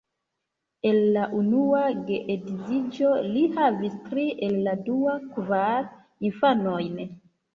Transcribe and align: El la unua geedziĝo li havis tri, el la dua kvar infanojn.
El 0.91 0.95
la 1.17 1.25
unua 1.39 1.81
geedziĝo 2.07 3.11
li 3.35 3.43
havis 3.57 3.99
tri, 4.07 4.25
el 4.47 4.57
la 4.69 4.75
dua 4.89 5.15
kvar 5.37 5.87
infanojn. 6.31 6.99